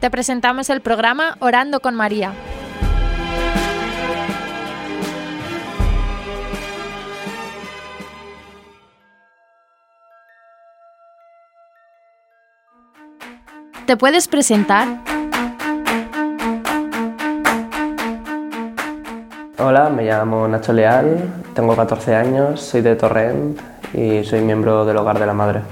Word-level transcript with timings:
te 0.00 0.10
presentamos 0.10 0.70
el 0.70 0.80
programa 0.80 1.36
Orando 1.40 1.80
con 1.80 1.94
María. 1.94 2.32
¿Te 13.86 13.96
puedes 13.96 14.26
presentar? 14.26 14.88
Hola, 19.58 19.88
me 19.90 20.02
llamo 20.02 20.46
Nacho 20.48 20.72
Leal, 20.72 21.18
tengo 21.54 21.74
14 21.76 22.14
años, 22.14 22.60
soy 22.60 22.82
de 22.82 22.96
Torrent 22.96 23.58
y 23.94 24.24
soy 24.24 24.40
miembro 24.40 24.84
del 24.84 24.96
Hogar 24.96 25.18
de 25.18 25.26
la 25.26 25.32
Madre. 25.32 25.62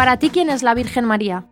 Para 0.00 0.16
ti, 0.16 0.30
¿quién 0.30 0.48
es 0.48 0.62
la 0.62 0.72
Virgen 0.72 1.04
María? 1.04 1.44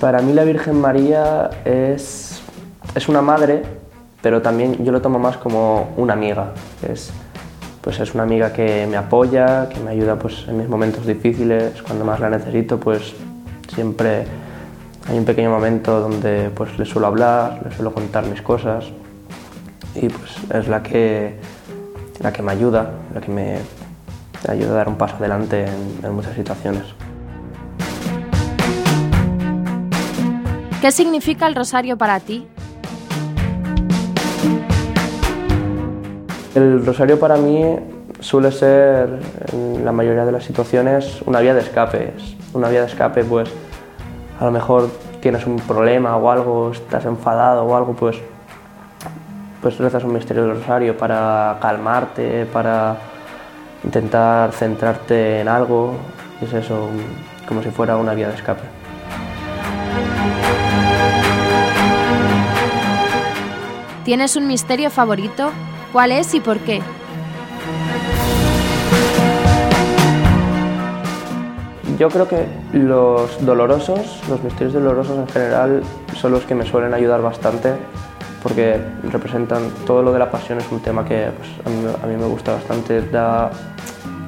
Para 0.00 0.22
mí 0.22 0.32
la 0.32 0.44
Virgen 0.44 0.80
María 0.80 1.50
es, 1.64 2.40
es 2.94 3.08
una 3.08 3.20
madre, 3.20 3.64
pero 4.22 4.40
también 4.40 4.84
yo 4.84 4.92
lo 4.92 5.02
tomo 5.02 5.18
más 5.18 5.38
como 5.38 5.92
una 5.96 6.12
amiga. 6.12 6.52
Es, 6.88 7.10
pues 7.80 7.98
es 7.98 8.14
una 8.14 8.22
amiga 8.22 8.52
que 8.52 8.86
me 8.88 8.96
apoya, 8.96 9.68
que 9.70 9.80
me 9.80 9.90
ayuda 9.90 10.16
pues, 10.20 10.46
en 10.46 10.58
mis 10.58 10.68
momentos 10.68 11.04
difíciles, 11.04 11.82
cuando 11.82 12.04
más 12.04 12.20
la 12.20 12.30
necesito, 12.30 12.78
pues 12.78 13.14
siempre 13.74 14.24
hay 15.08 15.18
un 15.18 15.24
pequeño 15.24 15.50
momento 15.50 15.98
donde 15.98 16.50
pues 16.50 16.78
le 16.78 16.84
suelo 16.84 17.08
hablar, 17.08 17.60
le 17.64 17.74
suelo 17.74 17.92
contar 17.92 18.24
mis 18.26 18.40
cosas 18.40 18.84
y 19.96 20.08
pues 20.08 20.36
es 20.54 20.68
la 20.68 20.80
que, 20.80 21.40
la 22.20 22.32
que 22.32 22.42
me 22.42 22.52
ayuda, 22.52 22.92
la 23.12 23.20
que 23.20 23.32
me 23.32 23.77
ayuda 24.46 24.70
a 24.70 24.74
dar 24.74 24.88
un 24.88 24.96
paso 24.96 25.16
adelante 25.16 25.64
en, 25.64 26.04
en 26.04 26.14
muchas 26.14 26.34
situaciones. 26.34 26.84
¿Qué 30.80 30.92
significa 30.92 31.46
el 31.48 31.56
rosario 31.56 31.98
para 31.98 32.20
ti? 32.20 32.46
El 36.54 36.86
rosario 36.86 37.18
para 37.18 37.36
mí 37.36 37.76
suele 38.20 38.52
ser, 38.52 39.18
en 39.52 39.84
la 39.84 39.92
mayoría 39.92 40.24
de 40.24 40.32
las 40.32 40.44
situaciones, 40.44 41.20
una 41.26 41.40
vía 41.40 41.54
de 41.54 41.60
escape. 41.60 42.14
Es 42.16 42.36
una 42.54 42.68
vía 42.68 42.80
de 42.80 42.86
escape, 42.86 43.24
pues 43.24 43.50
a 44.40 44.44
lo 44.44 44.50
mejor 44.50 44.88
tienes 45.20 45.46
un 45.46 45.56
problema 45.56 46.16
o 46.16 46.30
algo, 46.30 46.70
estás 46.72 47.04
enfadado 47.04 47.64
o 47.64 47.76
algo, 47.76 47.94
pues, 47.94 48.16
pues 49.60 49.78
rezas 49.78 50.04
un 50.04 50.12
misterio 50.14 50.44
del 50.44 50.56
rosario 50.56 50.96
para 50.96 51.58
calmarte, 51.60 52.46
para 52.46 52.96
intentar 53.84 54.52
centrarte 54.52 55.40
en 55.40 55.48
algo. 55.48 55.96
Es 56.40 56.52
eso, 56.52 56.88
como 57.46 57.62
si 57.62 57.70
fuera 57.70 57.96
una 57.96 58.14
vía 58.14 58.28
de 58.28 58.34
escape. 58.34 58.62
¿Tienes 64.04 64.36
un 64.36 64.46
misterio 64.46 64.90
favorito? 64.90 65.50
¿Cuál 65.92 66.12
es 66.12 66.32
y 66.34 66.40
por 66.40 66.58
qué? 66.60 66.80
Yo 71.98 72.08
creo 72.08 72.28
que 72.28 72.46
los 72.72 73.44
dolorosos, 73.44 74.22
los 74.28 74.42
misterios 74.42 74.72
dolorosos 74.72 75.18
en 75.18 75.28
general, 75.28 75.82
son 76.14 76.32
los 76.32 76.44
que 76.44 76.54
me 76.54 76.64
suelen 76.64 76.94
ayudar 76.94 77.20
bastante 77.20 77.74
porque 78.48 78.80
representan 79.12 79.70
todo 79.86 80.02
lo 80.02 80.10
de 80.10 80.18
la 80.18 80.30
pasión, 80.30 80.58
es 80.58 80.72
un 80.72 80.80
tema 80.80 81.04
que 81.04 81.28
pues, 81.36 81.48
a, 82.02 82.06
mí, 82.06 82.16
me 82.16 82.26
gusta 82.26 82.54
bastante, 82.54 83.02
da, 83.02 83.50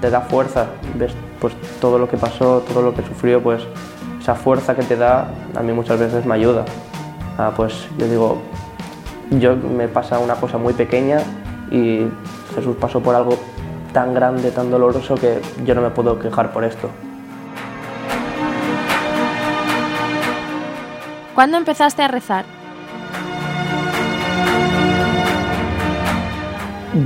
te 0.01 0.11
da 0.11 0.21
fuerza, 0.21 0.67
ves 0.95 1.13
pues, 1.41 1.55
todo 1.81 1.98
lo 1.98 2.07
que 2.07 2.19
pasó, 2.19 2.63
todo 2.69 2.83
lo 2.83 2.95
que 2.95 3.03
sufrió, 3.03 3.42
pues 3.42 3.63
esa 4.20 4.35
fuerza 4.35 4.77
que 4.77 4.83
te 4.83 4.97
da 4.97 5.29
a 5.57 5.63
mí 5.63 5.73
muchas 5.73 5.98
veces 5.98 6.27
me 6.27 6.35
ayuda. 6.35 6.67
Ah, 7.39 7.53
pues 7.57 7.89
yo 7.97 8.07
digo, 8.07 8.42
yo 9.30 9.57
me 9.57 9.89
pasa 9.89 10.19
una 10.19 10.35
cosa 10.35 10.59
muy 10.59 10.75
pequeña 10.75 11.20
y 11.70 12.07
Jesús 12.55 12.77
pasó 12.79 13.01
por 13.01 13.14
algo 13.14 13.39
tan 13.95 14.13
grande, 14.13 14.51
tan 14.51 14.70
doloroso 14.70 15.14
que 15.14 15.41
yo 15.64 15.75
no 15.75 15.80
me 15.80 15.91
puedo 15.91 16.19
quejar 16.19 16.53
por 16.53 16.64
esto. 16.64 16.91
¿Cuándo 21.35 21.57
empezaste 21.57 22.03
a 22.03 22.09
rezar? 22.09 22.60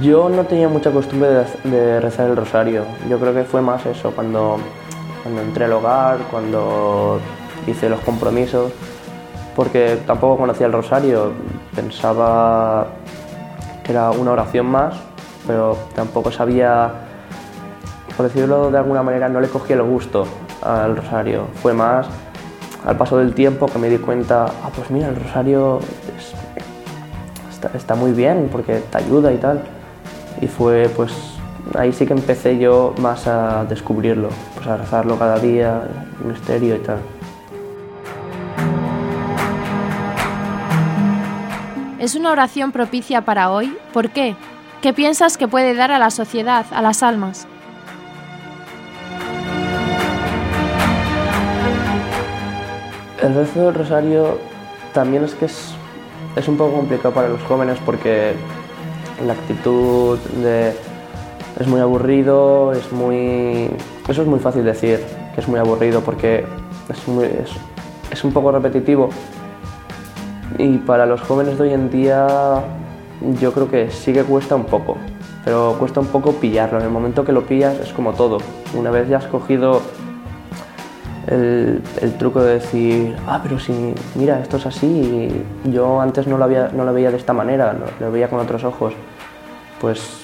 Yo 0.01 0.31
no 0.31 0.45
tenía 0.45 0.67
mucha 0.67 0.91
costumbre 0.91 1.45
de, 1.63 2.01
rezar 2.01 2.31
el 2.31 2.37
rosario. 2.37 2.85
Yo 3.09 3.19
creo 3.19 3.35
que 3.35 3.45
fue 3.45 3.61
más 3.61 3.85
eso, 3.85 4.13
cuando, 4.13 4.57
cuando 5.23 5.43
entré 5.43 5.67
al 5.67 5.75
hogar, 5.75 6.19
cuando 6.31 7.21
hice 7.67 7.91
los 7.91 8.01
compromisos, 8.01 8.73
porque 9.55 9.99
tampoco 10.07 10.39
conocía 10.39 10.67
el 10.67 10.73
rosario. 10.73 11.33
Pensaba 11.75 12.87
que 13.85 13.93
era 13.93 14.11
una 14.11 14.33
oración 14.33 14.67
más, 14.67 14.95
pero 15.47 15.77
tampoco 15.95 16.31
sabía, 16.31 16.91
por 18.17 18.25
decirlo 18.27 18.71
de 18.71 18.79
alguna 18.79 19.03
manera, 19.03 19.29
no 19.29 19.39
le 19.39 19.49
cogía 19.49 19.77
el 19.77 19.83
gusto 19.83 20.27
al 20.63 20.97
rosario. 20.97 21.49
Fue 21.63 21.75
más 21.75 22.07
al 22.87 22.97
paso 22.97 23.19
del 23.19 23.35
tiempo 23.35 23.67
que 23.67 23.79
me 23.79 23.91
di 23.91 23.99
cuenta, 23.99 24.47
ah, 24.47 24.71
pues 24.75 24.91
mira, 24.91 25.09
el 25.09 25.17
rosario 25.17 25.81
es, 26.17 26.64
está, 27.65 27.77
está, 27.77 27.95
muy 27.95 28.13
bien 28.13 28.49
porque 28.51 28.81
te 28.81 28.99
ayuda 28.99 29.33
y 29.33 29.37
tal. 29.37 29.63
Y 30.41 30.47
fue 30.47 30.91
pues 30.95 31.13
ahí 31.75 31.93
sí 31.93 32.07
que 32.07 32.13
empecé 32.13 32.59
yo 32.59 32.95
más 32.99 33.27
a 33.27 33.65
descubrirlo, 33.65 34.29
pues 34.55 34.67
a 34.67 34.77
rezarlo 34.77 35.19
cada 35.19 35.39
día, 35.39 35.83
el 36.21 36.29
misterio 36.29 36.77
y 36.77 36.81
tal. 36.81 36.99
¿Es 41.99 42.15
una 42.15 42.33
oración 42.33 42.71
propicia 42.71 43.23
para 43.23 43.51
hoy? 43.51 43.77
¿Por 43.93 44.11
qué? 44.11 44.37
¿Qué 44.83 44.93
piensas 44.93 45.39
que 45.39 45.49
puede 45.49 45.75
dar 45.75 45.91
a 45.91 45.99
la 45.99 46.11
sociedad, 46.11 46.67
a 46.71 46.83
las 46.83 47.03
almas? 47.03 47.47
El 53.23 53.35
rezo 53.35 53.67
del 53.67 53.75
rosario 53.75 54.39
también 54.93 55.25
es 55.25 55.35
que 55.35 55.47
es, 55.47 55.75
es 56.37 56.49
un 56.49 56.57
poco 56.57 56.77
complicado 56.77 57.15
para 57.15 57.29
los 57.29 57.43
jóvenes 57.43 57.79
porque 57.85 58.35
la 59.25 59.35
actitud 59.35 60.19
de 60.43 60.75
es 61.59 61.67
muy 61.69 61.81
aburrido, 61.81 62.73
es 62.73 62.91
muy... 62.91 63.71
Eso 64.09 64.23
es 64.23 64.29
muy 64.29 64.41
fácil 64.41 64.65
decir, 64.65 65.01
que 65.35 65.41
es 65.41 65.49
muy 65.49 65.61
aburrido 65.61 66.01
porque 66.01 66.45
es, 66.89 67.09
muy, 67.09 67.27
es, 67.27 67.51
es 68.11 68.25
un 68.25 68.33
poco 68.33 68.51
repetitivo. 68.51 69.11
Y 70.59 70.79
para 70.79 71.07
los 71.07 71.21
jóvenes 71.21 71.59
de 71.59 71.65
hoy 71.65 71.73
en 71.73 71.91
día 71.91 72.27
yo 73.41 73.53
creo 73.53 73.71
que 73.71 73.91
sí 73.91 74.13
que 74.13 74.25
cuesta 74.25 74.57
un 74.57 74.65
poco, 74.65 74.97
pero 75.45 75.77
cuesta 75.79 76.01
un 76.01 76.07
poco 76.09 76.33
pillarlo. 76.33 76.79
En 76.79 76.85
el 76.85 76.91
momento 76.91 77.25
que 77.25 77.33
lo 77.33 77.47
pillas 77.47 77.79
es 77.79 77.93
como 77.93 78.13
todo. 78.13 78.39
Una 78.75 78.91
vez 78.91 79.09
ya 79.09 79.19
has 79.19 79.27
cogido 79.27 79.81
el, 81.27 81.83
truco 82.19 82.43
de 82.43 82.55
decir, 82.55 83.17
ah, 83.27 83.41
pero 83.43 83.59
si, 83.59 83.95
mira, 84.15 84.41
esto 84.41 84.57
es 84.57 84.67
así, 84.67 84.87
y 84.87 85.73
yo 85.73 86.01
antes 86.01 86.27
no 86.27 86.39
lo, 86.39 86.45
había, 86.45 86.69
no 86.69 86.85
lo 86.85 86.93
veía 86.93 87.11
de 87.11 87.17
esta 87.17 87.33
manera, 87.33 87.75
lo, 88.01 88.13
veía 88.13 88.29
con 88.29 88.41
otros 88.41 88.65
ojos, 88.65 88.95
pues 89.81 90.21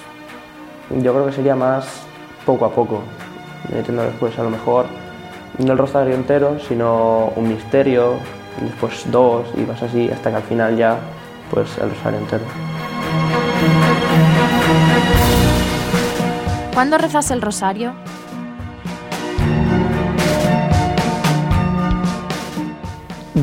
yo 0.90 1.12
creo 1.12 1.26
que 1.26 1.32
sería 1.32 1.56
más 1.56 2.02
poco 2.44 2.64
a 2.64 2.70
poco, 2.70 3.02
metiendo 3.74 4.02
después 4.02 4.38
a 4.38 4.42
lo 4.42 4.50
mejor 4.50 4.86
no 5.58 5.72
el 5.72 5.78
rosario 5.78 6.14
entero, 6.14 6.58
sino 6.60 7.32
un 7.36 7.48
misterio, 7.48 8.14
después 8.60 9.04
dos, 9.10 9.46
y 9.56 9.64
vas 9.64 9.82
así 9.82 10.10
hasta 10.10 10.30
que 10.30 10.36
al 10.36 10.42
final 10.42 10.76
ya, 10.76 10.98
pues 11.50 11.76
el 11.78 11.90
rosario 11.90 12.18
entero. 12.18 12.44
¿Cuándo 16.72 16.98
rezas 16.98 17.30
el 17.30 17.42
rosario? 17.42 17.92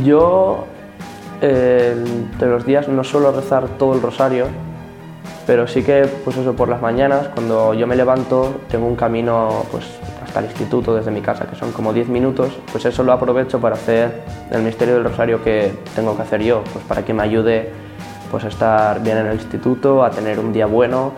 Yo 0.03 0.65
eh, 1.41 1.95
los 2.39 2.65
días 2.65 2.87
no 2.87 3.03
suelo 3.03 3.31
rezar 3.31 3.67
todo 3.77 3.93
el 3.93 4.01
rosario, 4.01 4.47
pero 5.45 5.67
sí 5.67 5.83
que 5.83 6.09
pues 6.23 6.37
eso 6.37 6.53
por 6.55 6.67
las 6.67 6.81
mañanas 6.81 7.29
cuando 7.33 7.73
yo 7.73 7.87
me 7.87 7.95
levanto 7.95 8.61
tengo 8.69 8.85
un 8.85 8.95
camino 8.95 9.63
pues 9.71 9.85
hasta 10.23 10.39
el 10.39 10.45
instituto 10.45 10.95
desde 10.95 11.11
mi 11.11 11.21
casa 11.21 11.45
que 11.45 11.55
son 11.55 11.71
como 11.71 11.93
10 11.93 12.09
minutos, 12.09 12.57
pues 12.71 12.85
eso 12.85 13.03
lo 13.03 13.13
aprovecho 13.13 13.59
para 13.59 13.75
hacer 13.75 14.23
el 14.51 14.61
misterio 14.61 14.95
del 14.95 15.05
rosario 15.05 15.43
que 15.43 15.73
tengo 15.95 16.15
que 16.15 16.23
hacer 16.23 16.43
yo, 16.43 16.63
pues 16.73 16.83
para 16.85 17.05
que 17.05 17.13
me 17.13 17.23
ayude 17.23 17.71
pues 18.29 18.43
a 18.43 18.49
estar 18.49 19.01
bien 19.01 19.17
en 19.17 19.27
el 19.27 19.35
instituto, 19.35 20.03
a 20.03 20.11
tener 20.11 20.39
un 20.39 20.51
día 20.51 20.65
bueno 20.65 21.13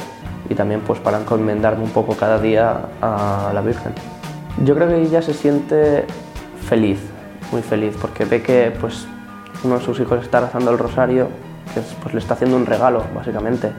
y 0.49 0.55
también 0.55 0.81
pues 0.81 0.99
para 0.99 1.19
encomendarme 1.19 1.83
un 1.83 1.89
poco 1.91 2.15
cada 2.15 2.39
día 2.39 2.81
a 3.01 3.51
la 3.53 3.61
Virgen. 3.61 3.93
Yo 4.63 4.75
creo 4.75 4.87
que 4.89 5.01
ella 5.01 5.21
se 5.21 5.33
siente 5.33 6.05
feliz 6.67 6.99
muy 7.51 7.62
feliz 7.62 7.96
porque 8.00 8.25
ve 8.25 8.42
que 8.42 8.72
pues, 8.80 9.07
uno 9.63 9.80
de 9.80 9.86
sus 9.86 10.00
hijos 10.00 10.22
está 10.24 10.42
rezando 10.42 10.72
el 10.72 10.78
rosario, 10.78 11.28
que 11.74 11.81
pues, 12.01 12.13
le 12.13 12.19
está 12.19 12.34
haciendo 12.34 12.57
un 12.57 12.66
regalo, 12.66 13.04
básicamente. 13.16 13.72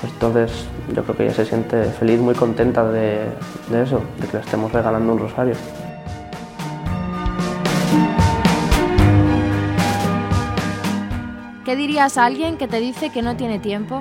Pues 0.00 0.12
entonces 0.12 0.66
yo 0.94 1.02
creo 1.02 1.16
que 1.16 1.24
ella 1.24 1.34
se 1.34 1.44
siente 1.46 1.84
feliz, 1.84 2.20
muy 2.20 2.34
contenta 2.34 2.84
de, 2.84 3.26
de 3.70 3.82
eso, 3.82 4.02
de 4.20 4.26
que 4.26 4.36
le 4.36 4.42
estemos 4.42 4.72
regalando 4.72 5.12
un 5.12 5.18
rosario. 5.18 5.54
¿Qué 11.64 11.74
dirías 11.74 12.16
a 12.16 12.26
alguien 12.26 12.58
que 12.58 12.68
te 12.68 12.78
dice 12.78 13.10
que 13.10 13.22
no 13.22 13.36
tiene 13.36 13.58
tiempo? 13.58 14.00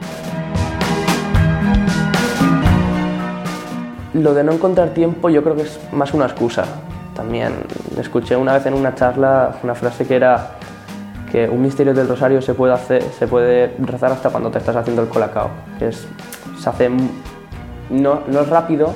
Lo 4.13 4.33
de 4.33 4.43
no 4.43 4.53
encontrar 4.53 4.89
tiempo 4.89 5.29
yo 5.29 5.43
creo 5.43 5.55
que 5.55 5.63
es 5.63 5.79
más 5.91 6.13
una 6.13 6.25
excusa. 6.25 6.65
También 7.15 7.53
escuché 7.97 8.35
una 8.35 8.53
vez 8.53 8.65
en 8.65 8.73
una 8.73 8.93
charla 8.93 9.55
una 9.63 9.73
frase 9.73 10.05
que 10.05 10.15
era 10.15 10.57
que 11.31 11.49
un 11.49 11.61
misterio 11.61 11.93
del 11.93 12.07
rosario 12.07 12.41
se 12.41 12.53
puede, 12.53 12.73
hacer, 12.73 13.03
se 13.03 13.27
puede 13.27 13.75
rezar 13.79 14.11
hasta 14.11 14.29
cuando 14.29 14.51
te 14.51 14.59
estás 14.59 14.75
haciendo 14.75 15.01
el 15.01 15.09
colacao. 15.09 15.49
Es, 15.79 16.07
se 16.59 16.69
hace, 16.69 16.89
no, 17.89 18.21
no 18.27 18.41
es 18.41 18.49
rápido, 18.49 18.93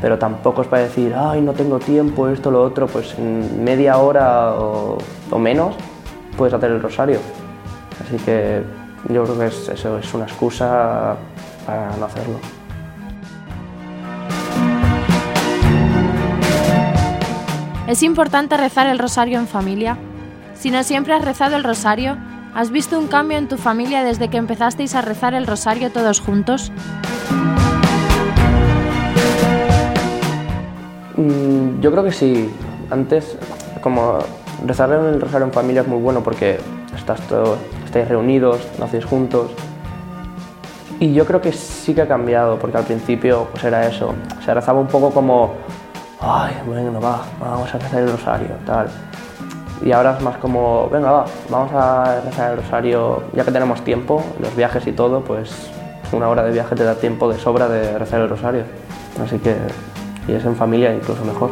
pero 0.00 0.18
tampoco 0.18 0.62
es 0.62 0.68
para 0.68 0.82
decir, 0.82 1.14
ay, 1.16 1.40
no 1.40 1.52
tengo 1.52 1.78
tiempo, 1.78 2.28
esto, 2.28 2.50
lo 2.50 2.62
otro, 2.62 2.86
pues 2.86 3.18
en 3.18 3.64
media 3.64 3.98
hora 3.98 4.54
o, 4.54 4.98
menos 5.38 5.74
puedes 6.36 6.54
hacer 6.54 6.70
el 6.70 6.82
rosario. 6.82 7.18
Así 8.04 8.16
que 8.18 8.62
yo 9.08 9.24
creo 9.24 9.38
que 9.38 9.46
es, 9.46 9.68
eso 9.68 9.98
es 9.98 10.14
una 10.14 10.24
excusa 10.24 11.16
para 11.64 11.96
no 11.96 12.04
hacerlo. 12.04 12.38
¿Es 17.86 18.02
importante 18.02 18.56
rezar 18.56 18.88
el 18.88 18.98
rosario 18.98 19.38
en 19.38 19.46
familia? 19.46 19.96
Si 20.54 20.72
no 20.72 20.82
siempre 20.82 21.14
has 21.14 21.24
rezado 21.24 21.54
el 21.54 21.62
rosario, 21.62 22.16
¿has 22.52 22.72
visto 22.72 22.98
un 22.98 23.06
cambio 23.06 23.38
en 23.38 23.46
tu 23.46 23.58
familia 23.58 24.02
desde 24.02 24.28
que 24.28 24.38
empezasteis 24.38 24.96
a 24.96 25.02
rezar 25.02 25.34
el 25.34 25.46
rosario 25.46 25.92
todos 25.92 26.18
juntos? 26.18 26.72
Mm, 31.16 31.80
yo 31.80 31.92
creo 31.92 32.02
que 32.02 32.10
sí. 32.10 32.50
Antes, 32.90 33.38
como 33.80 34.18
rezar 34.66 34.90
el 34.90 35.20
rosario 35.20 35.46
en 35.46 35.52
familia 35.52 35.82
es 35.82 35.88
muy 35.88 36.00
bueno 36.00 36.24
porque 36.24 36.58
estás 36.96 37.20
estáis 37.84 38.08
reunidos, 38.08 38.66
lo 38.80 38.88
juntos. 39.04 39.52
Y 40.98 41.12
yo 41.12 41.24
creo 41.24 41.40
que 41.40 41.52
sí 41.52 41.94
que 41.94 42.02
ha 42.02 42.08
cambiado, 42.08 42.58
porque 42.58 42.78
al 42.78 42.84
principio 42.84 43.46
pues 43.52 43.62
era 43.62 43.86
eso, 43.86 44.14
se 44.44 44.52
rezaba 44.52 44.80
un 44.80 44.88
poco 44.88 45.10
como, 45.10 45.54
ay, 46.20 46.54
bueno, 46.66 47.00
va, 47.00 47.22
vamos 47.40 47.74
a 47.74 47.78
rezar 47.78 48.02
el 48.02 48.12
rosario, 48.12 48.48
tal. 48.64 48.88
Y 49.84 49.92
ahora 49.92 50.16
es 50.16 50.22
más 50.22 50.36
como, 50.38 50.88
venga, 50.88 51.10
va, 51.10 51.24
vamos 51.50 51.70
a 51.72 52.20
rezar 52.22 52.52
el 52.52 52.56
rosario, 52.58 53.22
ya 53.34 53.44
que 53.44 53.52
tenemos 53.52 53.82
tiempo, 53.82 54.24
los 54.40 54.54
viajes 54.56 54.86
y 54.86 54.92
todo, 54.92 55.22
pues 55.22 55.70
una 56.12 56.28
hora 56.28 56.42
de 56.42 56.52
viaje 56.52 56.74
te 56.74 56.84
da 56.84 56.94
tiempo 56.94 57.28
de 57.28 57.38
sobra 57.38 57.68
de 57.68 57.98
rezar 57.98 58.20
el 58.20 58.28
rosario. 58.28 58.64
Así 59.22 59.38
que, 59.38 59.56
y 60.28 60.32
es 60.32 60.44
en 60.44 60.56
familia 60.56 60.94
incluso 60.94 61.24
mejor. 61.24 61.50